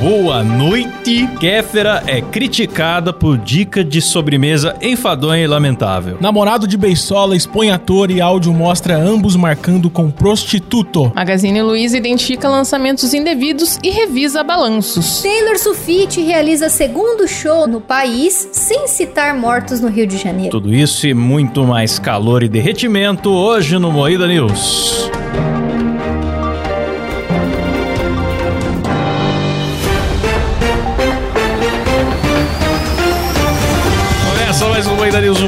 [0.00, 1.28] Boa noite.
[1.38, 6.18] Kéfera é criticada por dica de sobremesa enfadonha e lamentável.
[6.20, 11.12] Namorado de Beisola expõe ator e áudio mostra ambos marcando com prostituto.
[11.14, 15.22] Magazine Luiza identifica lançamentos indevidos e revisa balanços.
[15.22, 20.50] Taylor Swift realiza segundo show no país sem citar mortos no Rio de Janeiro.
[20.50, 25.10] Tudo isso e muito mais calor e derretimento hoje no Moída News.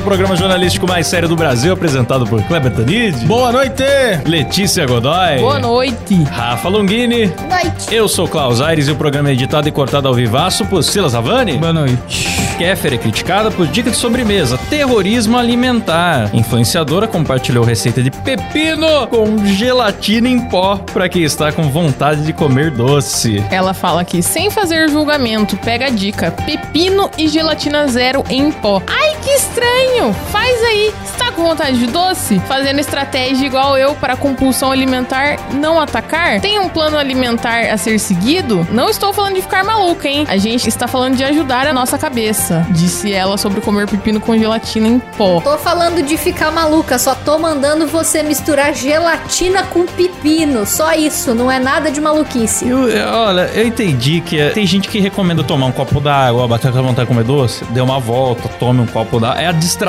[0.06, 3.82] Programa jornalístico mais sério do Brasil, apresentado por Kleber Tanid, Boa noite!
[4.24, 6.22] Letícia Godoy, Boa noite.
[6.30, 7.26] Rafa Longini.
[7.26, 7.92] Noite.
[7.92, 11.12] Eu sou Klaus Aires e o programa é editado e cortado ao vivaço por Silas
[11.12, 11.58] Havani.
[11.58, 12.46] Boa noite.
[12.56, 16.30] Kéfera é criticada por dica de sobremesa, terrorismo alimentar.
[16.32, 22.32] Influenciadora compartilhou receita de pepino com gelatina em pó para quem está com vontade de
[22.32, 23.44] comer doce.
[23.50, 28.80] Ela fala aqui, sem fazer julgamento, pega a dica: pepino e gelatina zero em pó.
[28.86, 29.95] Ai, que estranho!
[30.30, 30.92] Faz aí.
[31.04, 32.38] Está com vontade de doce?
[32.46, 36.40] Fazendo estratégia igual eu para compulsão alimentar não atacar?
[36.40, 38.66] Tem um plano alimentar a ser seguido?
[38.70, 40.24] Não estou falando de ficar maluca, hein?
[40.28, 42.66] A gente está falando de ajudar a nossa cabeça.
[42.70, 45.40] Disse ela sobre comer pepino com gelatina em pó.
[45.40, 50.66] Tô falando de ficar maluca, só tô mandando você misturar gelatina com pepino.
[50.66, 52.68] Só isso, não é nada de maluquice.
[52.68, 56.46] Eu, eu- olha, eu entendi que é- tem gente que recomenda tomar um copo d'água,
[56.46, 59.40] bater com vontade de comer doce, dê uma volta, tome um copo d'água.
[59.40, 59.85] É a distração.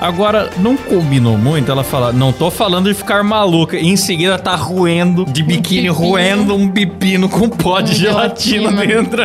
[0.00, 3.76] Agora, não combinou muito ela falar, não tô falando de ficar maluca.
[3.76, 8.86] E em seguida tá roendo, de biquíni, roendo um pepino com pó de gelatina, gelatina.
[8.86, 9.22] dentro.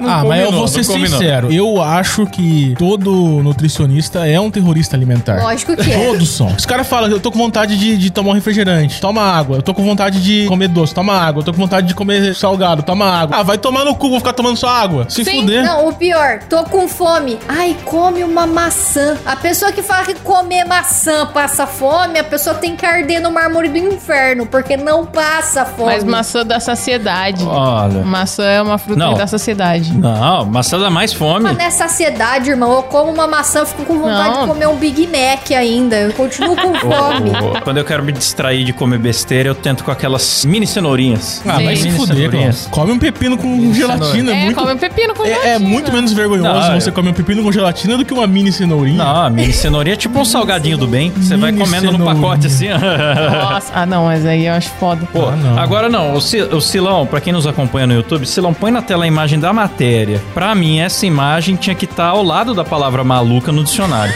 [0.00, 1.18] Não ah, mas eu combinou, vou ser combinou.
[1.18, 1.52] sincero.
[1.52, 5.42] Eu acho que todo nutricionista é um terrorista alimentar.
[5.42, 6.06] Lógico que é.
[6.06, 6.48] Todos são.
[6.48, 9.56] Os caras falam, eu tô com vontade de, de tomar um refrigerante, toma água.
[9.56, 11.40] Eu tô com vontade de comer doce, toma água.
[11.40, 13.36] Eu tô com vontade de comer salgado, toma água.
[13.38, 15.06] Ah, vai tomar no cu, vou ficar tomando só água.
[15.08, 15.64] Se Sim, fuder.
[15.64, 17.38] Não, o pior, tô com fome.
[17.48, 19.16] Ai, come uma maçã.
[19.24, 23.30] A pessoa que fala que comer maçã passa fome, a pessoa tem que arder no
[23.30, 25.92] mármore do inferno, porque não passa fome.
[25.92, 27.44] Mas maçã da saciedade.
[27.44, 28.02] Olha.
[28.04, 29.12] Maçã é uma fruta Não.
[29.12, 29.92] que dá saciedade.
[29.96, 31.44] Não, maçã dá mais fome.
[31.44, 34.42] Mas nessa saciedade, irmão, eu como uma maçã, eu fico com vontade Não.
[34.42, 35.96] de comer um Big Mac ainda.
[35.96, 37.30] Eu continuo com fome.
[37.62, 41.42] Quando eu quero me distrair de comer besteira, eu tento com aquelas mini cenourinhas.
[41.46, 41.64] Ah, Sim.
[41.64, 42.24] mas se Mini fuder.
[42.70, 44.32] Come um pepino com gelatina.
[44.34, 44.56] É, muito...
[44.60, 45.58] come um pepino com É, é gelatina.
[45.68, 48.50] muito menos vergonhoso Não, você eu- comer um pepino com gelatina do que uma mini
[48.52, 49.02] cenourinha.
[49.04, 51.10] Não, a mini cenourinha é tipo um salgadinho do bem.
[51.10, 52.68] Você vai comendo no pacote assim.
[52.68, 53.72] Nossa.
[53.74, 55.06] Ah, não, mas aí eu acho foda.
[55.12, 55.58] Pô, Ah, não.
[55.58, 59.04] agora não, o, o Silão, pra quem nos acompanha no YouTube, Silão, põe na tela
[59.04, 60.20] a imagem da matéria.
[60.32, 64.14] Pra mim, essa imagem tinha que estar ao lado da palavra maluca no dicionário.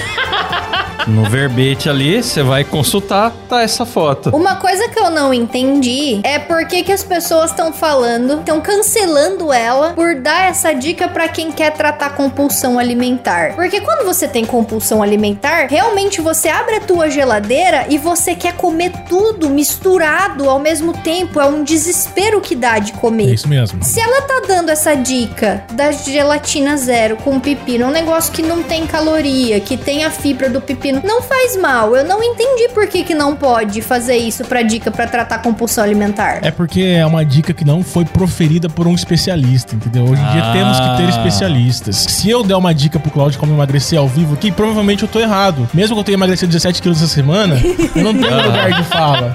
[1.09, 4.29] No verbete ali, você vai consultar, tá essa foto.
[4.37, 8.61] Uma coisa que eu não entendi é por que, que as pessoas estão falando, estão
[8.61, 13.55] cancelando ela por dar essa dica pra quem quer tratar compulsão alimentar.
[13.55, 18.53] Porque quando você tem compulsão alimentar, realmente você abre a tua geladeira e você quer
[18.53, 21.41] comer tudo misturado ao mesmo tempo.
[21.41, 23.33] É um desespero que dá de É comer.
[23.33, 23.83] isso mesmo.
[23.83, 28.63] Se ela tá dando essa dica da gelatina zero com pepino, um negócio que não
[28.63, 31.95] tem caloria, que tem a fibra do pepino, não faz mal.
[31.97, 35.85] Eu não entendi por que, que não pode fazer isso pra dica pra tratar compulsão
[35.85, 36.41] alimentar.
[36.43, 40.05] É porque é uma dica que não foi proferida por um especialista, entendeu?
[40.05, 40.53] Hoje em dia Ah.
[40.53, 41.97] temos que ter especialistas.
[41.97, 45.21] Se eu der uma dica pro Claudio como emagrecer ao vivo aqui, provavelmente eu tô
[45.21, 45.69] errado.
[45.75, 47.61] Mesmo que eu tenha emagrecido 17 quilos essa semana,
[47.95, 49.33] eu não tenho lugar de fala.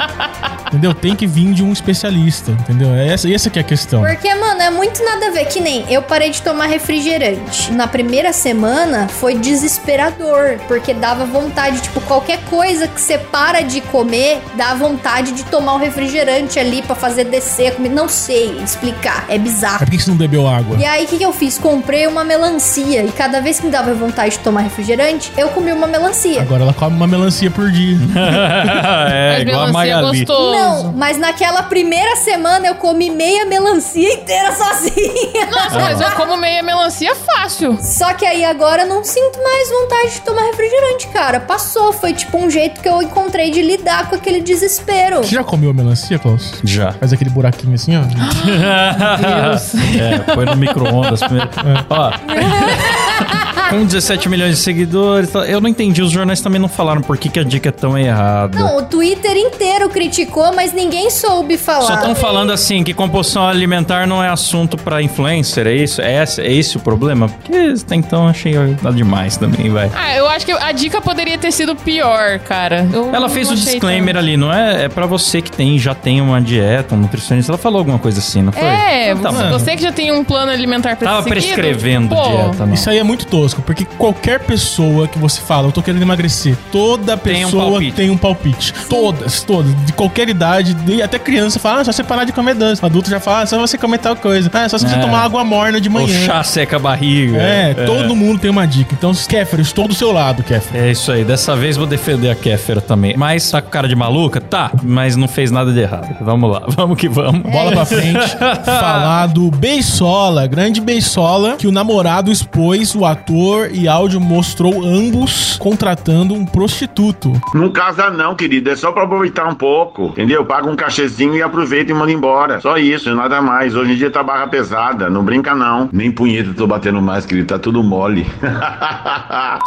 [0.68, 0.94] Entendeu?
[0.94, 2.94] Tem que vir de um especialista, entendeu?
[2.96, 4.02] É Essa, essa que é a questão.
[4.02, 5.46] Porque, mano, é muito nada a ver.
[5.46, 7.72] Que nem eu parei de tomar refrigerante.
[7.72, 10.58] Na primeira semana foi desesperador.
[10.68, 15.76] Porque dava vontade, tipo, qualquer coisa que você para de comer, dá vontade de tomar
[15.76, 17.94] um refrigerante ali pra fazer descer a comida.
[17.94, 19.26] Não sei explicar.
[19.30, 19.78] É bizarro.
[19.80, 20.78] Mas por que você não bebeu água?
[20.78, 21.58] E aí, o que, que eu fiz?
[21.58, 23.04] Comprei uma melancia.
[23.04, 26.42] E cada vez que me dava vontade de tomar refrigerante, eu comi uma melancia.
[26.42, 27.98] Agora ela come uma melancia por dia.
[29.12, 30.52] é, Mas igual a melancia é gostoso.
[30.52, 35.46] Não, mas naquela primeira semana eu comi meia melancia inteira sozinha.
[35.52, 37.78] Nossa, mas eu como meia melancia fácil.
[37.82, 41.40] Só que aí agora eu não sinto mais vontade de tomar refrigerante, cara.
[41.40, 45.18] Passou, foi tipo um jeito que eu encontrei de lidar com aquele desespero.
[45.18, 46.54] Você já comeu melancia, Klaus?
[46.64, 46.94] Já.
[46.94, 48.02] Faz aquele buraquinho assim, ó.
[49.54, 49.76] Deus.
[50.00, 51.50] é, põe no micro-ondas primeiro.
[51.90, 52.12] Ó,
[53.70, 56.02] Com 17 milhões de seguidores, tá- eu não entendi.
[56.02, 58.60] Os jornais também não falaram por que, que a dica é tão errada.
[58.60, 61.82] Não, o Twitter inteiro criticou, mas ninguém soube falar.
[61.88, 66.02] Só estão falando assim que compulsão alimentar não é assunto pra influencer, é isso?
[66.02, 67.28] É esse, é esse o problema?
[67.30, 67.52] Porque
[67.84, 69.90] até então achei nada demais também, vai.
[69.96, 72.86] Ah, eu acho que a dica poderia ter sido pior, cara.
[72.94, 74.24] Eu Ela fez o disclaimer tanto.
[74.24, 74.84] ali, não é?
[74.86, 77.52] É pra você que tem, já tem uma dieta, um nutricionista.
[77.52, 78.62] Ela falou alguma coisa assim, não foi?
[78.64, 82.22] É, Então tá você, que já tem um plano alimentar pra Tava seguido, prescrevendo pô,
[82.22, 82.74] dieta, não.
[82.74, 86.56] Isso aí é muito tosco, porque qualquer pessoa que você fala, eu tô querendo emagrecer,
[86.72, 87.92] toda Tem um pessoa palpite.
[87.94, 88.74] tem um palpite.
[88.90, 89.74] Todas, todas.
[89.86, 92.84] De qualquer idade, de- até criança fala, ah, só você parar de comer doce.
[92.84, 94.50] Adulto já fala, ah, só você comer tal coisa.
[94.54, 94.98] Ah, só você É.
[95.00, 96.26] tomar água morna de O manhã.
[96.26, 97.38] chá seca a barriga.
[97.38, 98.94] É, todo mundo tem uma dica.
[98.98, 100.86] Então, Kéfera, estou do seu lado, Kéfera.
[100.86, 103.16] É isso aí, dessa vez vou defender a Kéfera também.
[103.18, 104.40] Mas tá com cara de maluca?
[104.42, 106.16] Tá, mas não fez nada de errado.
[106.22, 107.42] Vamos lá, vamos que vamos.
[107.52, 108.38] Bola pra frente.
[108.66, 115.58] falar do Beisola, grande Beisola, que o namorado expôs, o ator e áudio mostrou ambos
[115.58, 117.32] contratando um prostituto.
[117.54, 118.70] Não casa não, querido.
[118.70, 120.08] É só pra aproveitar um pouco.
[120.08, 120.46] Entendeu?
[120.46, 122.60] Paga um cachezinho e aproveita e manda embora.
[122.62, 123.76] Só isso, nada mais.
[123.76, 125.10] Hoje em dia tá barra pesada.
[125.10, 125.90] Não brinca não.
[125.92, 127.48] Nem punheta tô batendo mais, querido.
[127.48, 128.26] Tá tudo mole.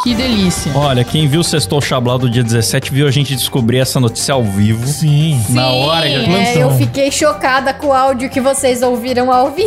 [0.02, 0.72] Que delícia.
[0.74, 4.34] Olha, quem viu o Sextou Chablau do dia 17 viu a gente descobrir essa notícia
[4.34, 4.86] ao vivo.
[4.86, 5.40] Sim.
[5.50, 9.66] Na hora que É, eu fiquei chocada com o áudio que vocês ouviram ao vivo.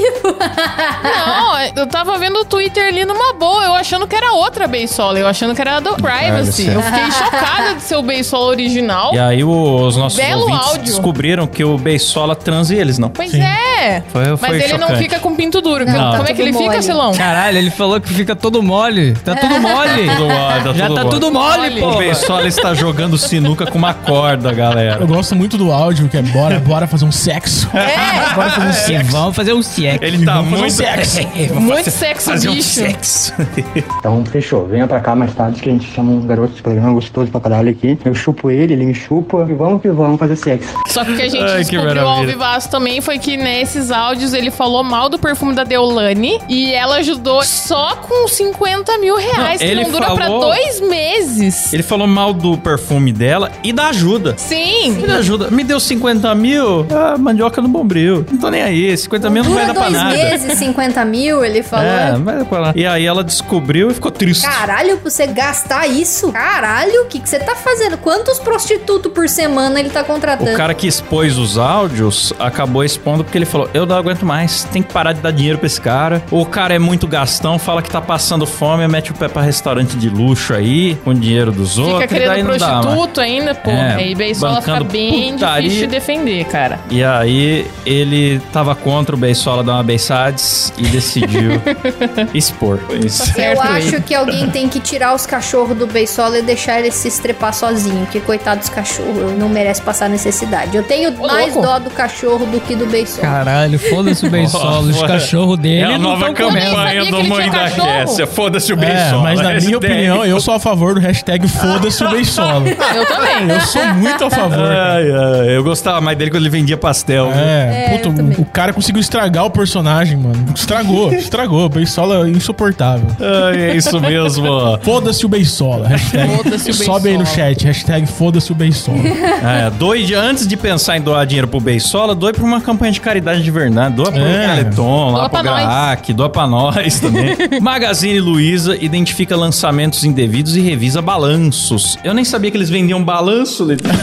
[1.03, 5.19] Não, eu tava vendo o Twitter ali numa boa, eu achando que era outra Beisola,
[5.19, 6.67] eu achando que era do Privacy.
[6.67, 9.13] Eu fiquei chocada de ser o Beisola original.
[9.13, 10.83] E aí os nossos Belo ouvintes áudio.
[10.83, 13.09] descobriram que o Beisola transa e eles não.
[13.09, 13.41] Pois Sim.
[13.41, 14.03] é.
[14.11, 15.03] Foi- Mas foi ele não chocante.
[15.03, 15.85] fica com pinto duro.
[15.85, 16.83] Não, Como tá é que ele tudo fica, mole.
[16.83, 17.13] Silão?
[17.13, 19.13] Caralho, ele falou que fica todo mole.
[19.23, 20.09] Tá tudo mole.
[20.09, 21.09] Tudo mole, Já tá mole.
[21.09, 21.81] tudo mole, Mole.
[21.81, 21.97] O pô.
[21.99, 24.97] Beisola está jogando sinuca com uma corda, galera.
[25.01, 27.69] Eu gosto muito do áudio, que é bora, bora fazer um sexo.
[27.73, 29.11] É, Bora fazer um sexo.
[29.11, 29.99] vamos fazer um siex.
[30.01, 31.19] Ele tá fazer um muito sexo.
[31.59, 32.69] muito sexo fazer um bicho.
[32.69, 33.33] sexo.
[33.99, 36.93] Então fechou, venha pra cá mais tarde que a gente chama um garoto de programa
[36.93, 37.97] gostoso pra caralho aqui.
[38.05, 40.73] Eu chupo ele, ele me chupa e vamos que vamos fazer sexo.
[40.87, 43.91] Só que o que a gente Ai, que descobriu ao vivaço também foi que nesses
[43.91, 49.15] áudios ele falou mal do perfume da Deolane e ela ajudou só com 50 mil
[49.17, 51.73] reais, Não, que ele não dura pra falou- dois meses.
[51.73, 54.35] Ele falou mal do perfume dela e da ajuda.
[54.37, 54.91] Sim.
[54.93, 55.49] Me dá ajuda.
[55.51, 58.25] Me deu 50 mil, ah, mandioca no bombril.
[58.31, 58.95] Não tô nem aí.
[58.97, 60.15] 50 mil não vai Dura dar pra dois nada.
[60.15, 61.85] meses, 50 mil, ele falou.
[61.85, 62.73] É, vai dar pra lá.
[62.75, 64.45] E aí ela descobriu e ficou triste.
[64.45, 66.31] Caralho, pra você gastar isso?
[66.31, 67.97] Caralho, o que que você tá fazendo?
[67.97, 70.51] Quantos prostitutos por semana ele tá contratando?
[70.51, 74.63] O cara que expôs os áudios acabou expondo porque ele falou: Eu não aguento mais,
[74.65, 76.21] tem que parar de dar dinheiro pra esse cara.
[76.31, 79.95] O cara é muito gastão, fala que tá passando fome, mete o pé pra restaurante
[79.95, 82.11] de luxo aí, com dinheiro dos Fica outros.
[82.11, 83.69] e daí querendo não dá, prostituto ainda, pô.
[83.69, 85.61] É, aí Beisola fica bem putaria.
[85.69, 86.79] difícil de defender, cara.
[86.89, 91.61] E aí ele tava contra o Beisola dar uma Beisades e decidiu
[92.33, 92.79] expor.
[92.87, 93.18] Foi isso.
[93.23, 94.01] Eu certo acho ele.
[94.01, 97.99] que alguém tem que tirar os cachorros do beisola e deixar ele se estrepar sozinho,
[98.05, 100.75] porque coitado dos cachorros, não merece passar necessidade.
[100.75, 101.67] Eu tenho mais louco.
[101.67, 103.21] dó do cachorro do que do beisola.
[103.21, 104.79] Caralho, foda-se o Beisola.
[104.79, 107.69] Os cachorros dele É a não nova campanha que do Mãe da.
[107.69, 108.27] Cassia.
[108.27, 109.23] Foda-se o É, Beisola.
[109.23, 112.63] mas na minha opinião, eu sou a favor do hashtag foda-se o Beisola.
[112.95, 113.49] Eu também.
[113.49, 114.59] Eu sou muito a favor.
[114.59, 117.31] Ai, ai, eu gostava mais dele quando ele vendia pastel.
[117.33, 120.45] É, É, puta, eu o cara conseguiu estragar o personagem, mano.
[120.55, 121.65] Estragou, estragou.
[121.65, 123.07] O Beisola é insuportável.
[123.19, 124.77] Ai, é isso mesmo.
[124.81, 125.87] Foda-se o Beisola.
[125.87, 127.35] Hashtag, Foda-se o sobe aí no Beisola.
[127.47, 127.65] chat.
[127.65, 128.97] Hashtag foda-se o Beisola.
[128.99, 132.91] É, doe de- antes de pensar em doar dinheiro pro Beisola, doe pra uma campanha
[132.91, 133.95] de caridade de verdade.
[133.95, 134.47] Doa pro É.
[134.55, 135.51] Teleton, lá Doa pro pra
[135.97, 136.15] nós.
[136.15, 137.35] Doa pra nós também.
[137.61, 141.97] Magazine Luiza identifica lançamentos indevidos e revisa balanços.
[142.03, 143.89] Eu nem sabia que eles vendiam balanço, Letícia.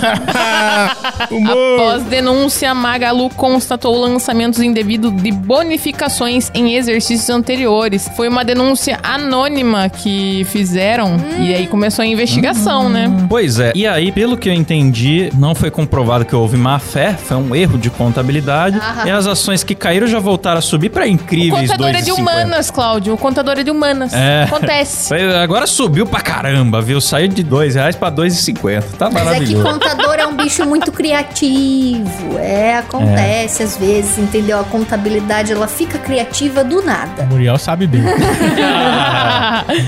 [1.46, 8.08] Após denúncia, Magalu constatou lançamentos indevidos de bonificações em exercícios anteriores.
[8.16, 13.10] Foi uma denúncia anônima que fizeram e aí começou a investigação, né?
[13.28, 13.72] Pois é.
[13.74, 17.54] E aí, pelo que eu entendi, não foi comprovado que houve má fé, foi um
[17.54, 18.76] erro de contabilidade.
[18.78, 19.06] Aham.
[19.06, 22.10] E as ações que caíram já voltaram a subir pra O incríveis contador é de
[22.10, 22.18] 2,50.
[22.20, 23.14] humanas, Cláudio.
[23.14, 24.12] O contador é de humanas.
[24.12, 24.44] É.
[24.44, 25.14] Acontece.
[25.42, 27.00] Agora subiu pra caramba, viu?
[27.00, 28.82] Saiu de dois reais pra 2,50.
[28.98, 29.24] Tá Mas é que
[29.54, 29.64] maravilhoso.
[29.64, 32.38] contador é um bicho muito criativo.
[32.38, 34.58] É, acontece às vezes, entendeu?
[34.60, 37.22] A contabilidade ela fica criativa do nada.
[37.24, 38.02] O Muriel sabe bem.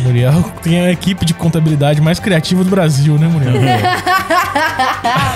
[0.04, 3.54] Muriel tem a equipe de contabilidade mais criativa do Brasil, né, Muriel?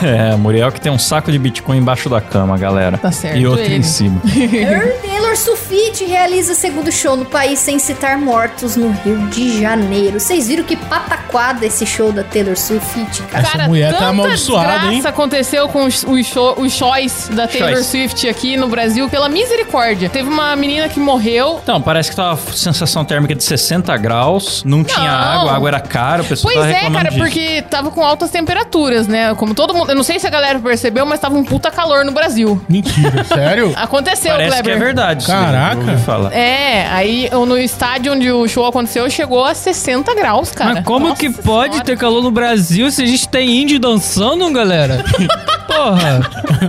[0.03, 2.99] É, Muriel que tem um saco de Bitcoin embaixo da cama, galera.
[2.99, 3.77] Tá certo E outro ele.
[3.77, 4.21] em cima.
[5.03, 10.19] Taylor Swift realiza segundo show no país sem citar mortos no Rio de Janeiro.
[10.21, 13.47] Vocês viram que pataquada esse show da Taylor Swift, cara?
[13.47, 15.03] Essa mulher tá amaldiçoada, hein?
[15.05, 17.87] aconteceu com os, os, show- os shows da Taylor Shows.
[17.87, 20.09] Swift aqui no Brasil pela misericórdia.
[20.09, 21.61] Teve uma menina que morreu.
[21.63, 25.81] Então, parece que tava sensação térmica de 60 graus, não tinha água, a água era
[25.81, 27.23] cara, o pessoal Pois tava é, cara, disso.
[27.23, 29.12] porque tava com altas temperaturas, né?
[29.37, 29.91] Como todo mundo.
[29.91, 32.61] Eu não sei se a galera percebeu, mas tava um puta calor no Brasil.
[32.69, 33.73] Mentira, sério?
[33.77, 34.65] Aconteceu, Parece Kleber.
[34.65, 35.27] que é verdade.
[35.27, 35.99] Caraca.
[35.99, 36.33] falar.
[36.33, 40.75] É, aí no estádio onde o show aconteceu chegou a 60 graus, cara.
[40.75, 41.85] Mas como Nossa que pode Senhora.
[41.85, 45.05] ter calor no Brasil se a gente tem índio dançando, galera?
[45.77, 46.21] Porra.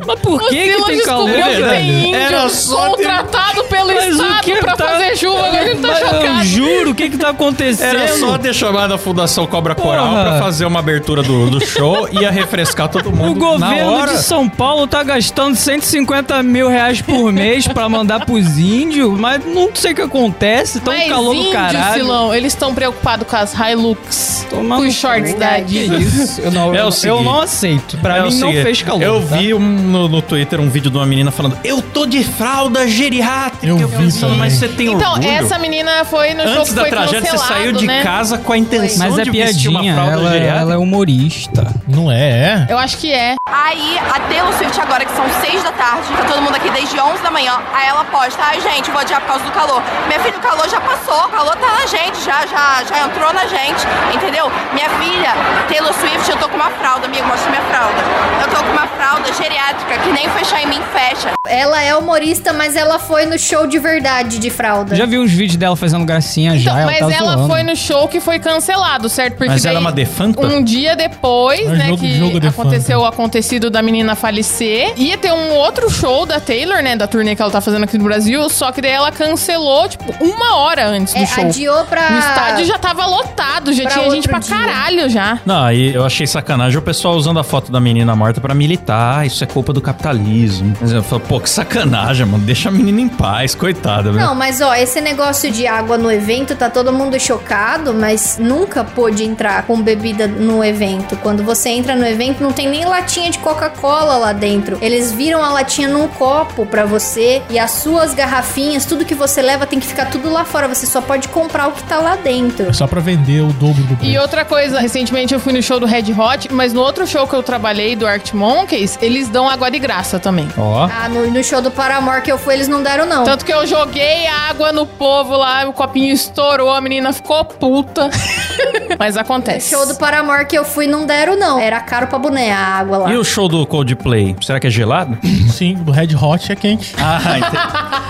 [0.07, 3.87] Mas por O que que tem calor, que tem índio Era só ter- contratado pelo
[3.93, 6.25] Mas o Estado que pra tá- fazer chuva, agora ele tá Mas chocado.
[6.25, 7.97] Eu juro, o que que tá acontecendo?
[7.97, 10.23] Era só ter chamado a Fundação Cobra Coral Porra.
[10.23, 13.91] pra fazer uma abertura do, do show e ia refrescar todo O mundo na governo
[13.93, 14.11] hora.
[14.13, 19.41] de São Paulo tá gastando 150 mil reais por mês pra mandar pros índios, mas
[19.45, 21.93] não sei o que acontece, tá um Mas calor do índios, caralho.
[21.93, 25.39] Silão, eles estão preocupados com as Hilux, com os shorts cu.
[25.39, 26.01] da Adidas.
[26.13, 26.41] isso?
[26.41, 27.23] Eu não, É o eu, seguinte.
[27.23, 27.97] não aceito.
[27.97, 28.92] Pra É o mim não fez calor.
[29.01, 29.37] Eu tá?
[29.37, 32.87] vi um, no, no Twitter um vídeo de uma menina falando: Eu tô de fralda
[32.87, 33.65] geriátrica.
[33.65, 34.37] Eu vi também.
[34.37, 35.29] mas você tem Então, orgulho?
[35.31, 38.03] essa menina foi no Antes que da foi tragédia, você saiu de né?
[38.03, 40.61] casa com a intenção Mas é de vestir uma piadinha, fralda ela, geriátrica.
[40.61, 41.73] ela é humorista.
[41.87, 42.67] Não é, é?
[42.69, 43.35] Eu acho que é.
[43.49, 46.99] Aí, a Taylor Swift agora, que são 6 da tarde, tá todo mundo aqui desde
[46.99, 49.81] 11 da manhã, aí ela posta, ai gente, vou adiar por causa do calor.
[50.07, 53.31] Minha filha, o calor já passou, o calor tá na gente, já, já, já entrou
[53.33, 54.51] na gente, entendeu?
[54.73, 55.31] Minha filha,
[55.67, 58.01] Taylor Swift, eu tô com uma fralda, amigo, mostra minha fralda.
[58.41, 61.31] Eu tô com uma fralda geriátrica, que nem fechar em mim fecha.
[61.47, 64.95] Ela é humorista, mas ela foi no show de verdade de fralda.
[64.95, 67.47] Já vi uns vídeos dela fazendo gracinha Então, já, ela mas tá ela zoando.
[67.47, 69.35] foi no show que foi cancelado, certo?
[69.35, 70.39] Porque Mas ela é uma defanta?
[70.45, 75.17] Um dia depois, É né, jogo- que jogo aconteceu o acontecido da menina falecer, ia
[75.17, 78.03] ter um outro show da Taylor, né, da turnê que ela tá fazendo aqui no
[78.05, 81.43] Brasil, só que daí ela cancelou, tipo, uma hora antes do É, show.
[81.45, 82.01] adiou pra.
[82.13, 84.55] O estádio já tava lotado, já pra tinha gente pra dia.
[84.57, 85.39] caralho já.
[85.45, 89.19] Não, aí eu achei sacanagem o pessoal usando a foto da menina morta pra militar.
[89.19, 90.75] "Ah, Isso é culpa do capitalismo.
[90.81, 92.43] Mas eu falo, pô, que sacanagem, mano.
[92.43, 94.25] Deixa a menina em paz, coitada, velho.
[94.25, 98.83] Não, mas ó, esse negócio de água no evento tá todo mundo chocado, mas nunca
[98.83, 101.15] pôde entrar com bebida no evento.
[101.17, 104.77] Quando você entra no evento, não tem nem latinha de Coca-Cola lá dentro.
[104.81, 109.41] Eles viram a latinha num copo pra você e as suas garrafinhas, tudo que você
[109.41, 110.67] leva tem que ficar tudo lá fora.
[110.67, 112.69] Você só pode comprar o que tá lá dentro.
[112.69, 114.19] É só pra vender o dobro do E preço.
[114.21, 117.33] outra coisa, recentemente eu fui no show do Red Hot, mas no outro show que
[117.35, 120.47] eu trabalhei, do Arctic Monkeys, eles dão água de graça também.
[120.57, 120.85] Ó.
[120.89, 123.25] Ah, no, no show do Paramore que eu fui, eles não deram, não.
[123.25, 128.09] Tanto que eu joguei água no povo lá, o copinho estourou, a menina ficou puta.
[128.97, 129.69] Mas No acontece.
[129.69, 131.59] show do Paramore que eu fui, não deram, não.
[131.59, 133.11] Era caro pra boné a água lá.
[133.11, 134.33] E o show do Coldplay?
[134.41, 135.17] Será que é gelado?
[135.51, 136.95] Sim, do Red Hot é quente.
[136.97, 137.57] Ah, entendi.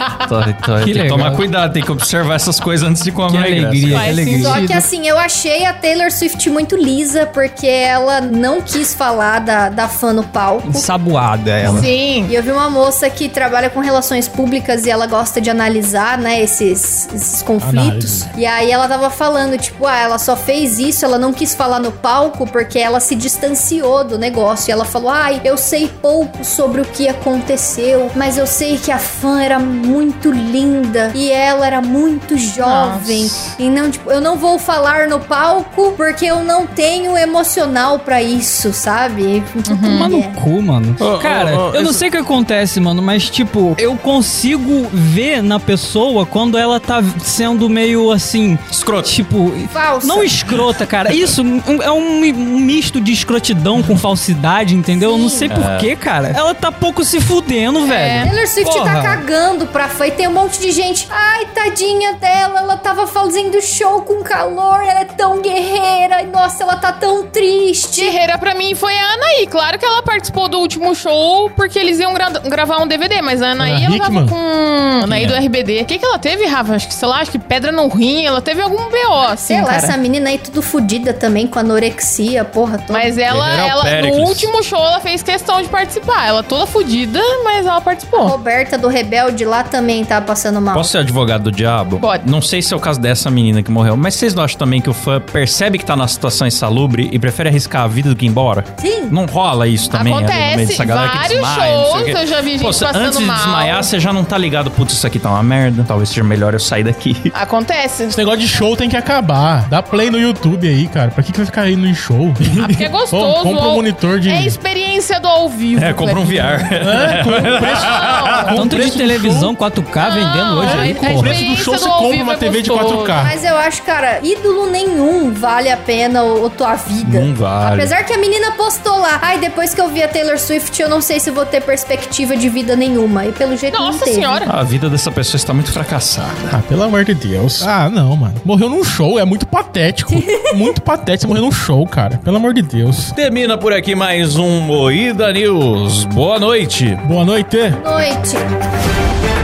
[0.27, 1.17] Tô- tô- tem que legal.
[1.17, 3.31] tomar cuidado, tem que observar essas coisas antes de comer.
[3.31, 4.43] Que alegria, que alegria.
[4.43, 9.39] Só que assim, eu achei a Taylor Swift muito lisa, porque ela não quis falar
[9.39, 10.67] da, da fã no palco.
[10.67, 11.79] Ensaboada ela.
[11.79, 12.27] Sim.
[12.29, 16.17] E eu vi uma moça que trabalha com relações públicas e ela gosta de analisar,
[16.17, 18.23] né, esses, esses conflitos.
[18.23, 18.29] Análise.
[18.37, 21.79] E aí ela tava falando, tipo, ah, ela só fez isso, ela não quis falar
[21.79, 24.69] no palco porque ela se distanciou do negócio.
[24.69, 28.91] E ela falou, ai, eu sei pouco sobre o que aconteceu, mas eu sei que
[28.91, 33.23] a fã era muito linda e ela era muito jovem.
[33.23, 33.55] Nossa.
[33.59, 38.21] E não, tipo, eu não vou falar no palco porque eu não tenho emocional pra
[38.21, 39.43] isso, sabe?
[39.65, 40.23] Toma no É.
[40.35, 40.95] cu, mano.
[40.99, 43.95] Ô, Cara, ô, ô, eu não isso- sei o que acontece, mano, mas tipo, eu
[43.97, 48.57] consigo ver na pessoa quando ela tá sendo meio assim.
[48.71, 49.09] Escroto.
[49.09, 49.51] Tipo.
[49.71, 50.07] Falsa.
[50.07, 51.13] Não escrota, cara.
[51.13, 51.41] Isso
[51.83, 55.11] é um, mi- misto de escrotidão com falsidade, entendeu?
[55.11, 56.29] Eu não sei porquê, cara.
[56.29, 58.29] Ela tá pouco se fudendo, velho.
[58.29, 58.93] Taylor Swift Porra.
[58.95, 61.07] tá cagando pra fã e tem um monte de gente.
[61.09, 66.21] Ai, tadinha dela, ela tava fazendo show com calor, ela é tão guerreira.
[66.21, 68.01] e Nossa, ela tá tão triste.
[68.01, 69.47] Guerreira pra mim foi a Anaí.
[69.47, 73.41] Claro que ela participou do último show porque eles iam gra- gravar um DVD, mas
[73.41, 74.99] a Anaí Ana ela tava com.
[75.03, 75.39] Anaí Quem do é?
[75.39, 75.81] RBD.
[75.81, 76.75] O que, que ela teve, Rafa?
[76.75, 78.25] Acho que, sei lá, acho que pedra no rim.
[78.25, 79.55] Ela teve algum BO, assim.
[79.55, 79.77] Sei lá, cara.
[79.77, 82.93] essa menina aí tudo fodida também com anorexia, porra toda.
[82.93, 86.27] Mas ela, é ela no último show, ela fez questão de participar.
[86.27, 88.21] Ela toda fodida, mas ela A participou.
[88.27, 90.75] Roberta do Rebelde lá também tava passando mal.
[90.75, 91.99] Posso ser advogado do diabo?
[91.99, 92.29] Pode.
[92.29, 94.81] Não sei se é o caso dessa menina que morreu, mas vocês não acham também
[94.81, 98.15] que o fã percebe que tá numa situação insalubre e prefere arriscar a vida do
[98.15, 98.63] que ir embora?
[98.77, 99.07] Sim.
[99.11, 100.67] Não rola isso também ali no meio Acontece.
[100.67, 102.95] dessa galera que Vários desmaia, não sei o shows eu já vi gente Pô, passando
[102.95, 103.37] Antes de mal.
[103.37, 106.53] desmaiar, você já não tá ligado putz, isso aqui tá uma merda, talvez seja melhor
[106.53, 107.15] eu sair daqui.
[107.33, 108.03] Acontece.
[108.03, 109.67] Esse negócio de show tem que acabar.
[109.69, 111.11] Dá play no YouTube aí, cara.
[111.11, 112.33] Pra que, que vai ficar indo em show?
[112.61, 113.33] Ah, porque é gostoso.
[113.33, 114.29] Pô, compra um monitor de.
[114.29, 115.83] É a experiência do ao vivo.
[115.83, 116.25] É, compra um.
[116.25, 116.63] VR.
[116.71, 117.85] É, com preço.
[118.47, 121.55] com o Tanto de do televisão 4K vendendo hoje Não, aí, é o preço do
[121.55, 123.03] show, você compra uma é TV de gostoso.
[123.03, 123.23] 4K.
[123.23, 127.19] Mas eu acho, cara, ídolo nenhum vale a pena o, o tua vida.
[127.19, 127.75] Não vale.
[127.75, 129.19] Apesar que a menina postou lá.
[129.21, 132.35] Ai, depois que eu vi a Taylor Swift, eu não sei se vou ter perspectiva
[132.35, 133.25] de vida nenhuma.
[133.25, 134.15] E pelo jeito não Nossa teve.
[134.15, 134.45] senhora.
[134.49, 136.29] A vida dessa pessoa está muito fracassada.
[136.51, 137.65] Ah, pelo amor de Deus.
[137.65, 138.35] Ah, não, mano.
[138.43, 140.13] Morreu num show, é muito patético.
[140.55, 142.17] muito patético você morrer num show, cara.
[142.23, 143.11] Pelo amor de Deus.
[143.11, 146.05] Termina por aqui mais um Moída News.
[146.05, 146.95] Boa noite.
[147.07, 147.57] Boa noite.
[147.83, 149.42] Noite.